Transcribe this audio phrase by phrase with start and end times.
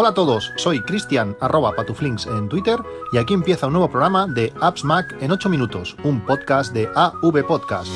[0.00, 2.78] Hola a todos, soy Cristian arroba patuflinks en Twitter
[3.10, 6.88] y aquí empieza un nuevo programa de Apps Mac en 8 minutos, un podcast de
[6.94, 7.90] AV Podcast.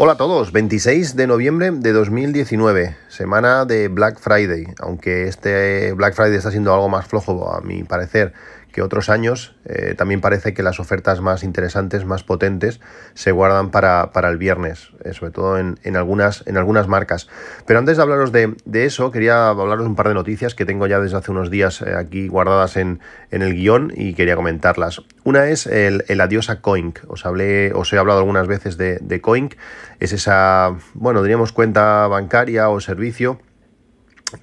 [0.00, 6.14] Hola a todos, 26 de noviembre de 2019, semana de Black Friday, aunque este Black
[6.14, 8.32] Friday está siendo algo más flojo a mi parecer
[8.78, 12.78] que otros años, eh, también parece que las ofertas más interesantes, más potentes,
[13.12, 17.28] se guardan para, el viernes, eh, sobre todo en, algunas, en algunas marcas.
[17.66, 20.86] Pero antes de hablaros de, eso, quería hablaros de un par de noticias que tengo
[20.86, 23.00] ya desde hace unos días eh, aquí guardadas en,
[23.32, 25.02] el guion y quería comentarlas.
[25.24, 27.00] Una es el, adiós a Coink.
[27.08, 29.56] Os, hablé, os he hablado algunas veces de, de Coink.
[29.98, 33.40] Es esa, bueno, diríamos cuenta bancaria o servicio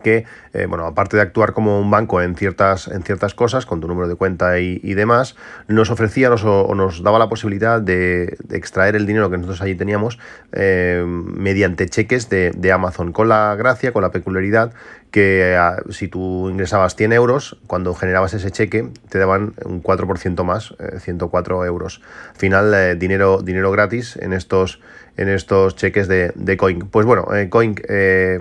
[0.02, 3.81] que, eh, bueno, aparte de actuar como un banco en ciertas, en ciertas cosas, con
[3.81, 5.35] tu número de cuenta y, demás,
[5.67, 10.18] nos ofrecía o nos daba la posibilidad de, extraer el dinero que nosotros allí teníamos
[10.54, 14.73] eh, mediante cheques de, Amazon, con la gracia, con la peculiaridad
[15.12, 20.43] que ah, si tú ingresabas 100 euros, cuando generabas ese cheque, te daban un 4%
[20.43, 22.01] más, 104 eh, euros.
[22.32, 24.82] Al final, dinero, dinero gratis en estos
[25.18, 26.80] en estos cheques de, de Coin.
[26.80, 28.40] Pues bueno, eh, Coin eh,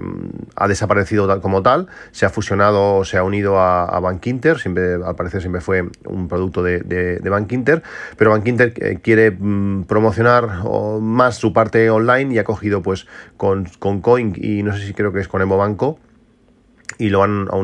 [0.57, 4.95] ha desaparecido como tal, se ha fusionado, se ha unido a, a Bank Inter, siempre,
[4.95, 7.83] al parecer siempre fue un producto de, de, Bank Inter,
[8.17, 10.65] pero Bank Inter eh, quiere mm, promocionar
[11.01, 14.95] más su parte online y ha cogido pues con, con Coin y no sé si
[14.95, 15.99] creo que es con Evo Banco
[16.99, 17.57] y lo van a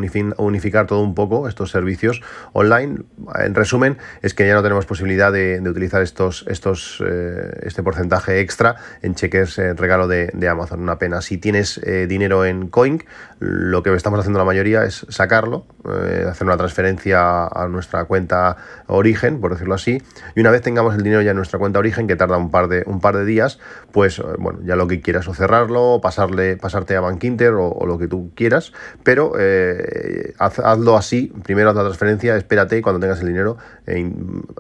[0.43, 3.03] unificar todo un poco, estos servicios online.
[3.39, 8.41] En resumen, es que ya no tenemos posibilidad de, utilizar estos, estos, eh, este porcentaje
[8.41, 10.81] extra en cheques eh, regalo de, Amazon.
[10.81, 11.21] Una pena.
[11.21, 13.05] Si tienes eh, dinero en Coin,
[13.39, 15.67] lo que estamos haciendo la mayoría es sacarlo,
[16.29, 20.03] hacer una transferencia a nuestra cuenta origen, por decirlo así,
[20.35, 22.69] y una vez tengamos el dinero ya en nuestra cuenta origen, que tarda un par
[22.69, 23.59] de, un par de días,
[23.93, 27.87] pues bueno, ya lo que quieras o cerrarlo, pasarle, pasarte a Bank Inter o, o
[27.87, 28.73] lo que tú quieras,
[29.05, 34.11] pero eh, hazlo así, primero haz la transferencia, espérate y cuando tengas el dinero, eh,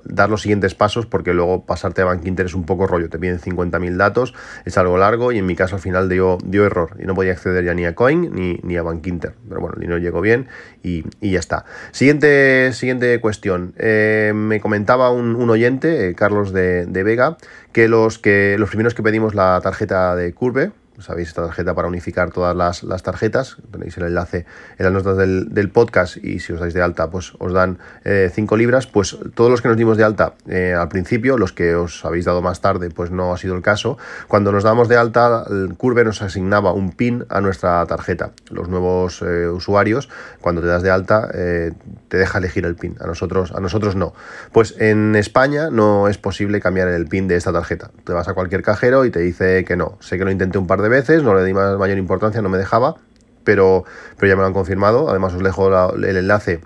[0.05, 3.19] dar los siguientes pasos porque luego pasarte a Bank Inter es un poco rollo, te
[3.19, 4.35] piden 50.000 datos,
[4.65, 7.33] es algo largo y en mi caso al final dio, dio error y no podía
[7.33, 8.31] acceder ya ni a Coin
[8.63, 10.49] ni, a Bank Inter, pero bueno, el dinero llegó bien
[10.83, 11.65] y, ya está.
[11.93, 17.37] Siguiente, siguiente cuestión, eh, me comentaba un, oyente, Carlos de, de Vega,
[17.73, 21.89] que los, que los primeros que pedimos la tarjeta de Curve, sabéis esta tarjeta para
[21.89, 24.47] unificar todas las, tarjetas, tenéis el enlace
[24.79, 28.55] en las notas del, podcast y si os dais de alta pues os dan 5
[28.55, 31.75] eh, libras, pues todos los que nos dimos de alta eh, al principio, los que
[31.75, 34.97] os habéis dado más tarde pues no ha sido el caso, cuando nos damos de
[34.97, 40.09] alta el Curve nos asignaba un pin a nuestra tarjeta, los nuevos eh, usuarios
[40.41, 44.13] cuando te das de alta te deja elegir el pin, a nosotros, a nosotros no,
[44.53, 48.35] pues en España no es posible cambiar el pin de esta tarjeta, te vas a
[48.35, 51.23] cualquier cajero y te dice que no, sé que lo intenté un par de veces,
[51.23, 52.97] no le di más, mayor importancia, no me dejaba,
[53.45, 53.85] pero,
[54.19, 55.09] pero ya me lo han confirmado.
[55.09, 56.61] Además, os dejo el enlace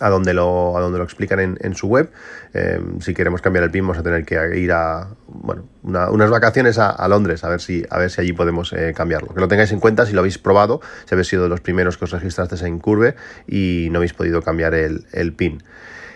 [0.00, 2.10] a donde lo, a donde lo explican en, su web.
[2.54, 6.78] Eh, si queremos cambiar el PIN, vamos a tener que ir a bueno, unas vacaciones
[6.78, 9.34] a, Londres a ver, si, a ver si allí podemos eh, cambiarlo.
[9.34, 11.98] Que lo tengáis en cuenta si lo habéis probado, si habéis sido de los primeros
[11.98, 13.14] que os registrasteis en Curve
[13.46, 15.62] y no habéis podido cambiar el, PIN.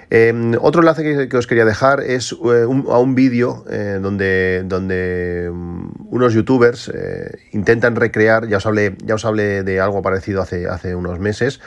[0.08, 5.50] Em, otro enlace que, os quería dejar es eh, a un vídeo eh, donde, donde
[5.52, 5.85] mm,
[6.16, 10.66] unos youtubers eh, intentan recrear, ya os hablé, ya os hablé de algo parecido hace,
[10.66, 11.60] hace unos meses,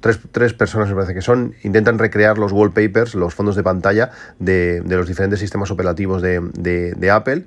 [0.00, 4.82] tres, personas me parece que son, intentan recrear los wallpapers, los fondos de pantalla de,
[4.86, 7.46] los diferentes sistemas operativos de, Apple,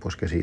[0.00, 0.40] pues que si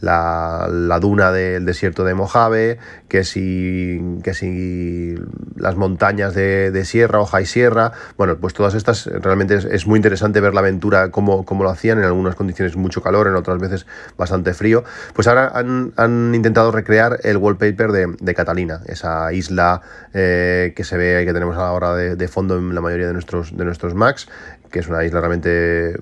[0.00, 2.78] la, duna del desierto de Mojave,
[3.08, 5.14] que si, que si
[5.56, 9.98] las montañas de, de Sierra o High Sierra, bueno, pues todas estas realmente es, muy
[9.98, 13.58] interesante ver la aventura, cómo, cómo, lo hacían, en algunas condiciones mucho calor, en otras
[13.58, 14.84] veces bastante frío.
[15.14, 19.80] Pues ahora han, intentado recrear el wallpaper de, Catalina, esa isla
[20.12, 23.12] eh, que se ve y que tenemos ahora de, de, fondo en la mayoría de
[23.12, 24.28] nuestros, de nuestros Macs,
[24.74, 25.96] que es una isla realmente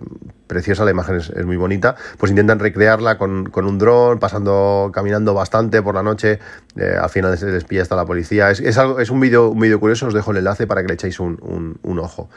[0.47, 5.83] preciosa, la imagen es, muy bonita, pues intentan recrearla con, un dron, pasando, caminando bastante
[5.83, 6.39] por la noche,
[6.77, 8.51] eh, al final se les pilla hasta la policía.
[8.51, 10.95] Es, algo, es un vídeo un video curioso, os dejo el enlace para que le
[10.95, 12.31] echéis un, ojo.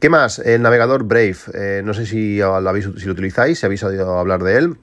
[0.00, 0.40] ¿Qué más?
[0.40, 4.18] El navegador Brave, eh, no sé si lo, habéis, si lo utilizáis, si habéis oído
[4.18, 4.76] hablar de él.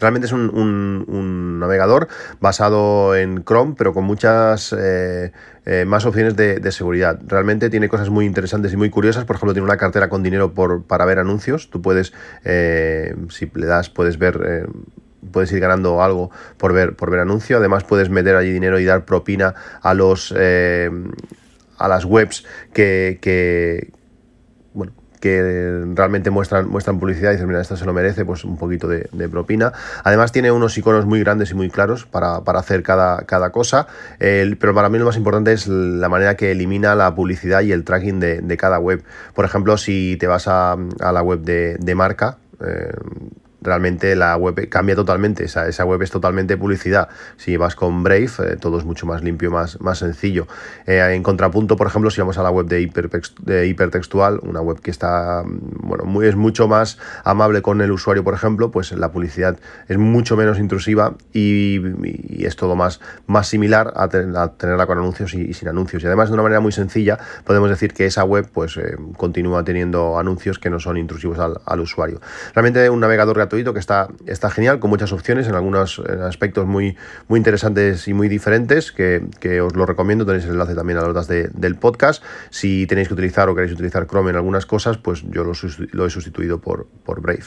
[0.00, 2.08] Realmente es un, navegador
[2.40, 5.32] basado en Chrome, pero con muchas eh,
[5.64, 7.18] eh, más opciones de, seguridad.
[7.26, 9.24] Realmente tiene cosas muy interesantes y muy curiosas.
[9.24, 11.70] Por ejemplo, tiene una cartera con dinero por, para ver anuncios.
[11.70, 12.12] Tú puedes,
[12.44, 14.68] eh, si le das, puedes ver
[15.32, 17.56] puedes ir ganando algo por ver, por ver anuncio.
[17.56, 20.32] Además, puedes meter allí dinero y dar propina a los
[21.78, 23.92] a las webs que, que,
[25.26, 28.86] que realmente muestran, muestran publicidad y dicen, mira, esto se lo merece, pues un poquito
[28.88, 29.72] de, propina.
[30.04, 33.88] Además tiene unos iconos muy grandes y muy claros para, hacer cada, cada cosa,
[34.18, 37.84] pero para mí lo más importante es la manera que elimina la publicidad y el
[37.84, 39.02] tracking de, cada web.
[39.34, 42.92] Por ejemplo, si te vas a, la web de, de marca, eh,
[43.66, 47.08] realmente la web cambia totalmente, esa, esa web es totalmente publicidad.
[47.36, 50.46] Si vas con Brave, eh, todo es mucho más limpio, más, más sencillo.
[50.86, 52.80] Eh, en contrapunto, por ejemplo, si vamos a la web de,
[53.66, 58.34] hipertextual, una web que está, bueno, muy, es mucho más amable con el usuario, por
[58.34, 59.58] ejemplo, pues la publicidad
[59.88, 61.80] es mucho menos intrusiva y,
[62.44, 66.02] es todo más, más similar a, tenerla con anuncios y, sin anuncios.
[66.02, 69.64] Y además, de una manera muy sencilla, podemos decir que esa web pues eh, continúa
[69.64, 72.20] teniendo anuncios que no son intrusivos al, al usuario.
[72.54, 76.96] Realmente un navegador gratuito que está, está genial, con muchas opciones en algunos aspectos muy,
[77.28, 80.26] muy interesantes y muy diferentes, que, os lo recomiendo.
[80.26, 82.22] Tenéis el enlace también a las notas del podcast.
[82.50, 85.52] Si tenéis que utilizar o queréis utilizar Chrome en algunas cosas, pues yo lo,
[86.06, 87.44] he sustituido por, por Brave.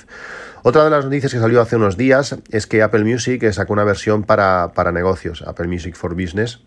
[0.64, 3.84] Otra de las noticias que salió hace unos días es que Apple Music sacó una
[3.84, 6.62] versión para, para negocios, Apple Music for Business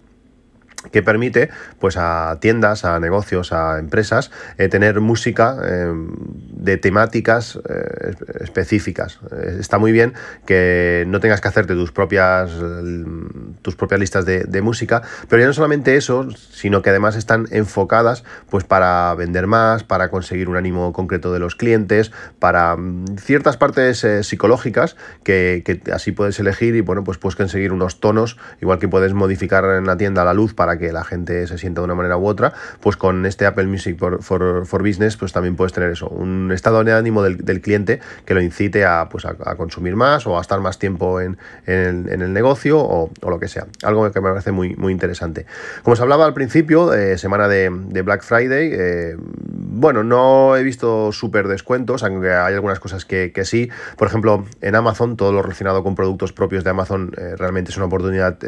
[0.90, 7.58] que permite pues a tiendas, a negocios, a empresas eh, tener música eh, de temáticas
[7.68, 9.20] eh, específicas.
[9.58, 10.14] está muy bien
[10.46, 12.50] que no tengas que hacerte tus propias
[13.62, 18.22] tus propias listas de, música, pero ya no solamente eso, sino que además están enfocadas
[18.48, 23.56] pues para vender más, para conseguir un ánimo concreto de los clientes, para mm, ciertas
[23.56, 28.78] partes psicológicas que, que así puedes elegir y bueno pues puedes conseguir unos tonos, igual
[28.78, 31.86] que puedes modificar en la tienda la luz para que la gente se sienta de
[31.86, 35.90] una manera u otra, pues con este Apple Music for, Business, pues también puedes tener
[35.90, 40.26] eso, un estado de ánimo del, cliente que lo incite a, pues a, consumir más
[40.26, 43.66] o a estar más tiempo en, el, negocio o, lo que sea.
[43.82, 45.46] Algo que me parece muy, muy interesante.
[45.82, 47.68] Como os hablaba al principio, eh, semana de,
[48.02, 53.70] Black Friday, eh, bueno, no he visto súper descuentos, aunque hay algunas cosas que, sí.
[53.96, 57.76] Por ejemplo, en Amazon, todo lo relacionado con productos propios de Amazon eh, realmente es
[57.76, 58.38] una oportunidad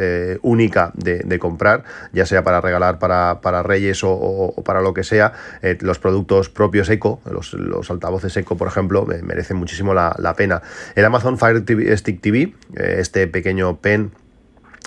[0.42, 5.04] única de, de comprar ya sea para regalar para, para Reyes o, para lo que
[5.04, 5.32] sea,
[5.62, 10.62] eh, los productos propios Eco, los, altavoces Eco, por ejemplo, merecen muchísimo la, pena.
[10.94, 11.62] El Amazon Fire
[11.96, 14.12] Stick TV, eh, este pequeño pen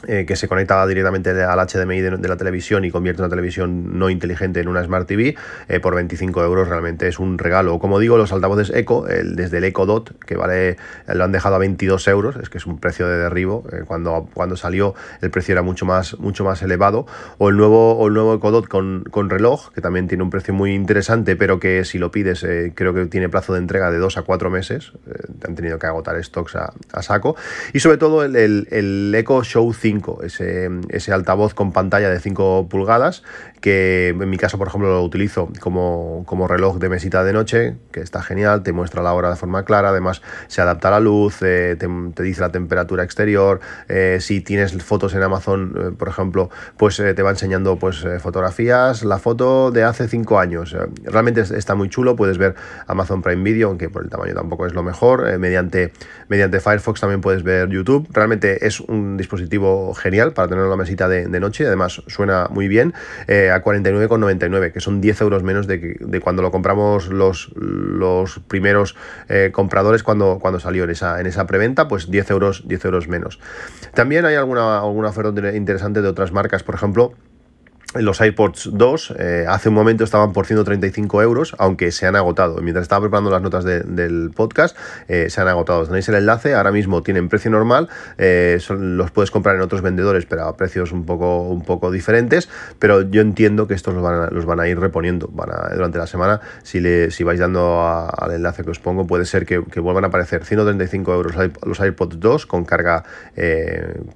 [0.05, 4.11] eh, que se conecta directamente al HDMI de, la televisión y convierte una televisión no
[4.11, 5.35] inteligente en una Smart TV
[5.69, 7.79] eh, por 25 euros realmente es un regalo.
[7.79, 10.77] Como digo, los altavoces Eco, el, desde el Eco Dot, que vale,
[11.07, 13.63] lo han dejado a 22 euros, es que es un precio de derribo.
[13.71, 17.07] Eh, cuando, cuando salió el precio era mucho más, mucho más elevado.
[17.39, 20.29] O el nuevo, o el nuevo Eco Dot con, con reloj, que también tiene un
[20.29, 22.45] precio muy interesante, pero que si lo pides
[22.75, 24.91] creo que tiene plazo de entrega de 2 a 4 meses.
[25.43, 27.35] han tenido que agotar stocks a, saco.
[27.73, 29.86] Y sobre todo el, el, Eco Show 5
[30.23, 33.23] ese, ese altavoz con pantalla de 5 pulgadas,
[33.61, 37.75] que en mi caso, por ejemplo, lo utilizo como, como, reloj de mesita de noche,
[37.91, 40.99] que está genial, te muestra la hora de forma clara, además se adapta a la
[40.99, 46.07] luz, eh, te, dice la temperatura exterior, eh, si tienes fotos en Amazon, eh, por
[46.07, 50.75] ejemplo, pues te va enseñando pues, fotografías, la foto de hace 5 años.
[51.03, 52.55] realmente está muy chulo, puedes ver
[52.87, 55.93] Amazon Prime Video, aunque por el tamaño tampoco es lo mejor, mediante,
[56.27, 61.07] mediante Firefox también puedes ver YouTube, realmente es un dispositivo genial para tener una mesita
[61.07, 62.93] de, noche, además suena muy bien,
[63.27, 68.95] eh, a 49,99, que son 10 euros menos de, cuando lo compramos los, los primeros
[69.29, 73.07] eh, compradores cuando, cuando salió en esa, en esa preventa, pues 10 euros, 10 euros
[73.07, 73.39] menos.
[73.93, 77.13] También hay alguna, alguna oferta interesante de otras marcas, por ejemplo,
[78.01, 82.61] los iPods 2 eh, hace un momento estaban por 135 euros, aunque se han agotado.
[82.61, 84.77] Mientras estaba preparando las notas del podcast,
[85.07, 85.85] eh, se han agotado.
[85.85, 90.25] Tenéis el enlace, ahora mismo tienen precio normal, eh, los puedes comprar en otros vendedores,
[90.25, 92.49] pero a precios un poco, un poco diferentes.
[92.79, 96.07] Pero yo entiendo que estos los van a, los van a ir reponiendo durante la
[96.07, 96.41] semana.
[96.63, 100.07] Si, le, si vais dando al enlace que os pongo, puede ser que, vuelvan a
[100.07, 103.03] aparecer 135 euros los iPods 2 con carga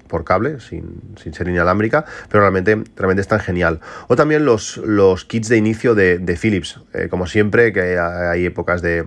[0.08, 3.71] por cable, sin, sin ser inalámbrica, pero realmente, realmente están genial
[4.08, 6.80] o también los, los kits de inicio de, Philips.
[6.94, 9.06] Eh, como siempre, que hay épocas de,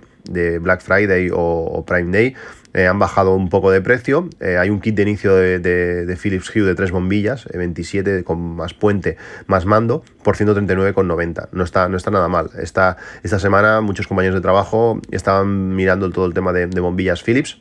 [0.61, 2.35] Black Friday o, Prime Day,
[2.73, 4.29] eh, han bajado un poco de precio.
[4.41, 8.75] Eh, hay un kit de inicio de, Philips Hue de tres bombillas, 27 con más
[8.75, 9.17] puente,
[9.47, 11.49] más mando, por 139,90.
[11.53, 12.51] No está, no está nada mal.
[12.59, 17.61] Esta, esta semana muchos compañeros de trabajo estaban mirando todo el tema de bombillas Philips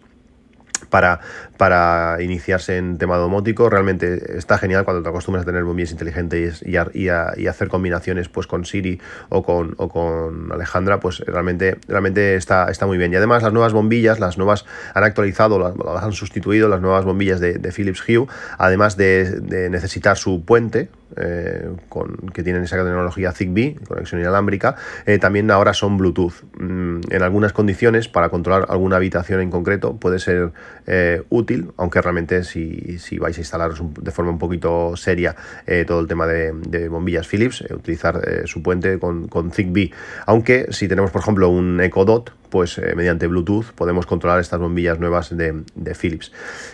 [0.93, 1.21] para,
[1.63, 3.69] para iniciarse en tema domótico.
[3.69, 7.07] Realmente está genial cuando te acostumbras a tener bombillas inteligentes y, y,
[7.47, 12.85] hacer combinaciones pues, con Siri o con, o con Alejandra, pues realmente, realmente está, está
[12.85, 13.13] muy bien.
[13.13, 17.39] Y además las nuevas bombillas, las nuevas han actualizado, las, han sustituido las nuevas bombillas
[17.39, 18.27] de, Philips Hue,
[18.57, 20.89] además de, necesitar su puente,
[21.87, 24.75] con, que tienen esa tecnología Zigbee, conexión inalámbrica,
[25.21, 26.33] también ahora son Bluetooth.
[26.57, 30.51] Mm, en algunas condiciones, para controlar alguna habitación en concreto, puede ser
[31.29, 35.35] útil, aunque realmente si, si, vais a instalaros de forma un poquito seria
[35.87, 39.91] todo el tema de, bombillas Philips, utilizar su puente con, con Zigbee.
[40.25, 44.59] Aunque si tenemos, por ejemplo, un Echo Dot, pues eh, mediante Bluetooth podemos controlar estas
[44.59, 45.63] bombillas nuevas de,
[45.99, 46.31] Philips.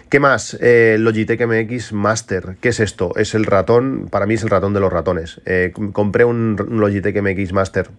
[0.09, 0.57] ¿Qué más?
[0.59, 2.57] Eh, Logitech MX Master.
[2.59, 3.15] ¿Qué es esto?
[3.15, 5.39] Es el ratón, para mí es el ratón de los ratones.
[5.45, 7.89] Eh, compré un Logitech MX Master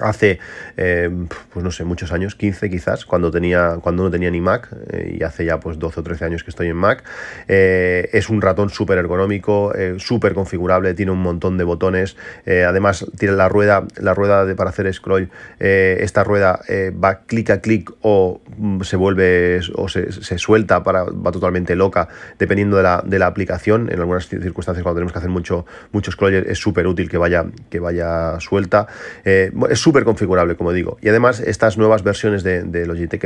[0.00, 0.38] hace,
[0.76, 1.10] eh,
[1.52, 5.16] pues no sé, muchos años, 15 quizás, cuando, tenía, cuando no tenía ni Mac, eh,
[5.18, 7.04] y hace ya pues 12 o 13 años que estoy en Mac.
[7.48, 13.34] Eh, es un ratón súper ergonómico, súper configurable, tiene un montón de botones, además tiene
[13.34, 16.60] la rueda, la rueda de, para hacer scroll, esta rueda
[17.02, 22.08] va clic a clic o mm, se vuelve o se, suelta, para, va totalmente loca,
[22.38, 23.90] dependiendo de la, de la, aplicación.
[23.90, 27.44] En algunas circunstancias cuando tenemos que hacer mucho, mucho scroll es súper útil que vaya,
[27.70, 28.86] que vaya suelta.
[29.24, 30.98] es súper configurable, como digo.
[31.00, 33.24] Y además, estas nuevas versiones de, Logitech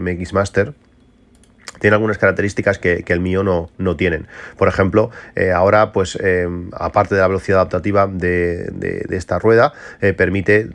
[0.00, 0.74] MX Master
[1.80, 4.26] tienen algunas características que, el mío no, no, tienen.
[4.58, 10.12] Por ejemplo, eh, ahora, pues, eh, aparte de la velocidad adaptativa de, esta rueda, eh,
[10.12, 10.68] permite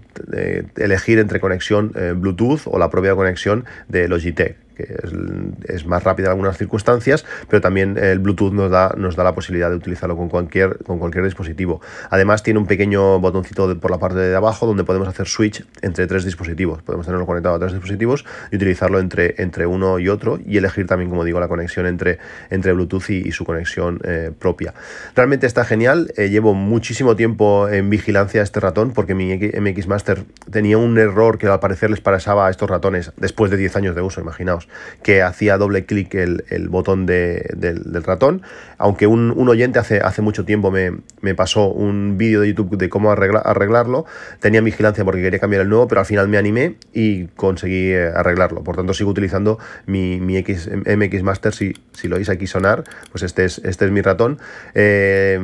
[0.75, 6.31] elegir entre conexión Bluetooth o la propia conexión de Logitech que es, más rápida en
[6.31, 10.29] algunas circunstancias, pero también el Bluetooth nos da, nos da la posibilidad de utilizarlo con
[10.29, 11.81] cualquier, con cualquier dispositivo.
[12.09, 16.07] Además tiene un pequeño botoncito por la parte de abajo donde podemos hacer switch entre
[16.07, 16.81] tres dispositivos.
[16.81, 20.88] Podemos tenerlo conectado a tres dispositivos y utilizarlo entre, entre uno y otro y elegir
[20.88, 22.19] también, como digo, la conexión entre,
[22.50, 24.74] entre Bluetooth y, su conexión eh, propia.
[25.15, 26.12] Realmente está genial.
[26.17, 30.98] Eh, llevo muchísimo tiempo en vigilancia a este ratón porque mi MX Master tenía un
[30.98, 34.21] error que al parecer les pasaba a estos ratones después de 10 años de uso,
[34.21, 34.69] imaginaos
[35.04, 38.42] que hacía doble clic el, botón del, ratón.
[38.78, 43.12] Aunque un, oyente hace, hace mucho tiempo me, pasó un vídeo de YouTube de cómo
[43.12, 44.06] arreglarlo,
[44.40, 48.12] tenía vigilancia porque quería cambiar el nuevo, pero al final me animé y conseguí eh,
[48.14, 48.64] arreglarlo.
[48.64, 51.54] Por tanto, sigo utilizando mi, X, MX Master.
[51.54, 54.40] Si, si lo oís aquí sonar, pues este es, este es mi ratón.
[54.76, 55.40] Eh,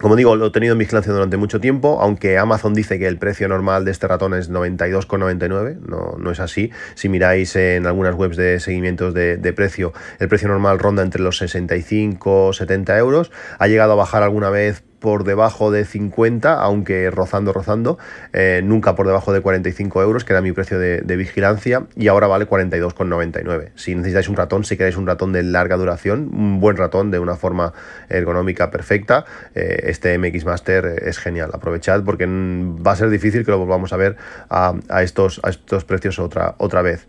[0.00, 3.16] como digo, lo he tenido en vigilancia durante mucho tiempo, aunque Amazon dice que el
[3.18, 6.70] precio normal de este ratón es 92,99, no, no es así.
[6.94, 11.22] Si miráis en algunas webs de seguimientos de, de, precio, el precio normal ronda entre
[11.22, 13.30] los 65 70 euros.
[13.58, 17.98] Ha llegado a bajar alguna vez por debajo de 50, aunque rozando, rozando,
[18.32, 22.26] eh, nunca por debajo de 45 euros, que era mi precio de, vigilancia, y ahora
[22.26, 23.72] vale 42,99.
[23.74, 27.18] Si necesitáis un ratón, si queréis un ratón de larga duración, un buen ratón de
[27.18, 27.74] una forma
[28.08, 31.50] ergonómica perfecta, eh, este MX Master es genial.
[31.52, 34.16] Aprovechad porque va a ser difícil que lo volvamos a ver
[34.48, 37.06] a, estos, a estos precios otra, otra vez.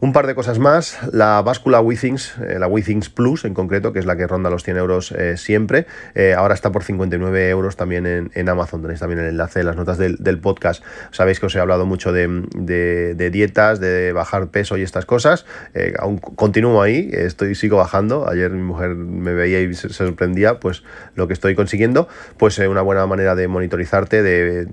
[0.00, 4.00] Un par de cosas más, la báscula WeThings, eh, la WeThings Plus en concreto, que
[4.00, 5.86] es la que ronda los 100 euros eh, siempre,
[6.36, 9.98] ahora está por 59 euros también en, Amazon, tenéis también el enlace en las notas
[9.98, 10.82] del, podcast.
[11.10, 15.46] Sabéis que os he hablado mucho de, dietas, de bajar peso y estas cosas,
[15.98, 20.82] aún continúo ahí, estoy, sigo bajando, ayer mi mujer me veía y se, sorprendía pues
[21.14, 24.68] lo que estoy consiguiendo, pues una buena manera de monitorizarte, de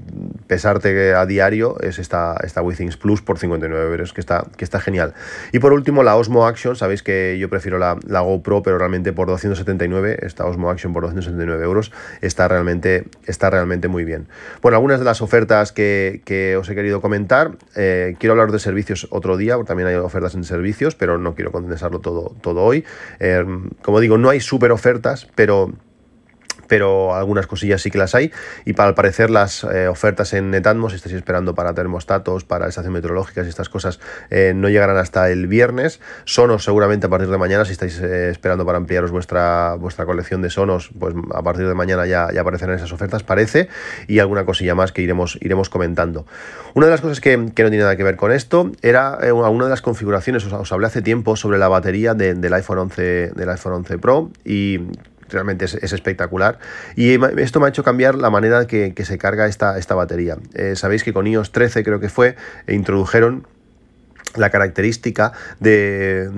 [0.48, 4.80] pesarte a diario es esta, esta WeThings Plus por 59 euros, que está, que está
[4.80, 5.13] genial.
[5.51, 6.75] Y por último, la Osmo Action.
[6.75, 11.63] Sabéis que yo prefiero la, GoPro, pero realmente por 279, esta Osmo Action por 279
[11.63, 11.91] euros,
[12.22, 14.27] está realmente, está realmente muy bien.
[14.62, 17.58] Bueno, algunas de las ofertas que, os he querido comentar.
[17.75, 21.36] Eh, quiero hablar de servicios otro día, porque también hay ofertas en servicios, pero no
[21.36, 22.86] quiero condensarlo todo, todo hoy.
[23.20, 23.43] Eh,
[23.81, 25.74] como digo, no hay super ofertas, pero
[26.72, 28.32] pero algunas cosillas sí que las hay.
[28.63, 32.70] Y para al parecer las eh, ofertas en Netatmos, si estáis esperando para termostatos, para
[32.70, 34.00] estaciones meteorológicas y estas cosas,
[34.30, 36.00] eh, no llegarán hasta el viernes.
[36.24, 40.42] Sonos seguramente a partir de mañana, si estáis eh, esperando para ampliaros vuestra, vuestra colección
[40.42, 43.68] de Sonos, pues a partir de mañana ya, aparecerán esas ofertas, parece,
[44.08, 46.25] y alguna cosilla más que iremos, iremos comentando.
[46.74, 49.66] Una de las cosas que, que no tiene nada que ver con esto era una
[49.66, 53.74] de las configuraciones, os, hablé hace tiempo sobre la batería del iPhone 11, del iPhone
[53.74, 54.80] 11 Pro y
[55.32, 56.60] realmente es, espectacular.
[56.96, 60.38] Y esto me ha hecho cambiar la manera que, que se carga esta, esta batería.
[60.54, 62.36] Eh, sabéis que con iOS 13 creo que fue,
[62.68, 63.48] e introdujeron
[64.38, 66.30] la característica de,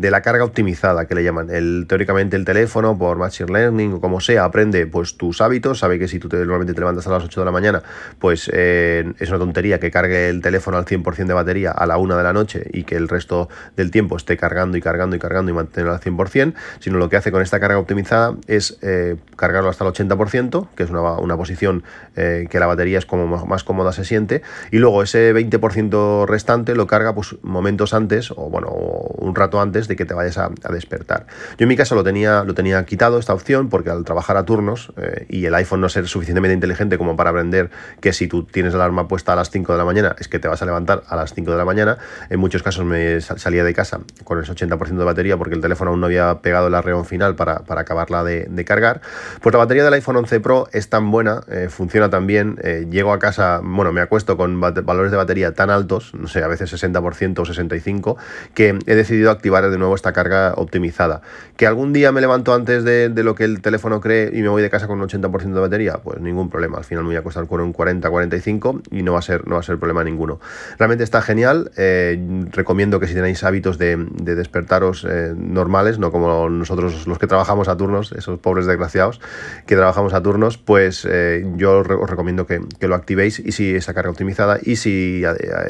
[0.00, 1.50] la carga optimizada que le llaman.
[1.50, 5.98] El, teóricamente el teléfono por Machine Learning o como sea aprende pues tus hábitos, sabe
[5.98, 7.82] que si tú te, normalmente te levantas a las 8 de la mañana
[8.18, 11.98] pues eh, es una tontería que cargue el teléfono al 100% de batería a la
[11.98, 15.18] 1 de la noche y que el resto del tiempo esté cargando y cargando y
[15.18, 19.16] cargando y mantenerlo al 100%, sino lo que hace con esta carga optimizada es eh,
[19.36, 21.84] cargarlo hasta el 80%, que es una, posición
[22.16, 26.74] eh, que la batería es como más cómoda se siente, y luego ese 20% restante
[26.74, 30.50] lo carga pues momentos antes, o bueno, un rato antes de que te vayas a,
[30.70, 31.26] despertar.
[31.58, 34.44] Yo en mi caso lo tenía, lo tenía quitado esta opción porque al trabajar a
[34.44, 38.44] turnos eh, y el iPhone no ser suficientemente inteligente como para aprender que si tú
[38.44, 40.66] tienes la alarma puesta a las 5 de la mañana es que te vas a
[40.66, 41.98] levantar a las 5 de la mañana,
[42.30, 45.90] en muchos casos me salía de casa con el 80% de batería porque el teléfono
[45.92, 49.00] aún no había pegado el arreón final para, para acabarla de, cargar.
[49.40, 52.86] Pues la batería del iPhone 11 Pro es tan buena, eh, funciona tan bien, eh,
[52.90, 56.48] llego a casa, bueno, me acuesto con valores de batería tan altos, no sé, a
[56.48, 58.16] veces 60% o 65%,
[58.54, 61.22] que he decidido activar de nuevo esta carga optimizada.
[61.56, 64.62] Que algún día me levanto antes de, lo que el teléfono cree y me voy
[64.62, 66.78] de casa con un 80% de batería, pues ningún problema.
[66.78, 69.54] Al final me voy a acostar con un 40-45 y no va, a ser, no
[69.54, 70.40] va a ser problema ninguno.
[70.78, 71.70] Realmente está genial.
[71.76, 77.26] Eh, recomiendo que si tenéis hábitos de, despertaros eh, normales, no como nosotros los que
[77.26, 79.20] trabajamos a turnos, esos pobres desgraciados
[79.66, 83.94] que trabajamos a turnos, pues eh, yo os recomiendo que, lo activéis y si esa
[83.94, 85.24] carga optimizada y si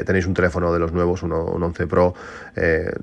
[0.04, 2.14] tenéis un teléfono de los nuevos, un 11 Pro,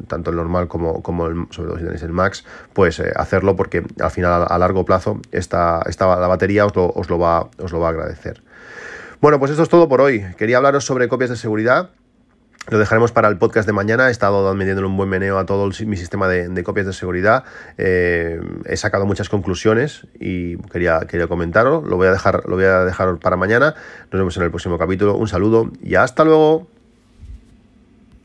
[0.08, 3.84] tanto el normal como, como el, sobre todo si tenéis el Max, pues hacerlo porque
[4.00, 7.72] al final a, largo plazo esta, esta, la batería os lo, os lo, va, os
[7.72, 8.42] lo va a agradecer.
[9.24, 10.26] Bueno, pues esto es todo por hoy.
[10.38, 11.92] Quería hablaros sobre copias de seguridad.
[12.70, 14.10] Lo dejaremos para el podcast de mañana.
[14.10, 17.46] He estado metiéndole un buen meneo a todo mi sistema de, copias de seguridad.
[17.78, 21.82] Eh, he sacado muchas conclusiones y quería, quería comentarlo.
[21.86, 23.76] Lo voy, a dejar, lo voy a dejar para mañana.
[24.12, 25.16] Nos vemos en el próximo capítulo.
[25.16, 26.68] Un saludo y hasta luego.